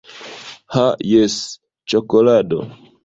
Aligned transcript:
Ha 0.77 0.85
jes, 1.09 1.35
ĉokolado 1.93 2.63